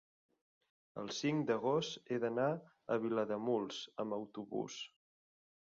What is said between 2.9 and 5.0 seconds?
a Vilademuls amb autobús.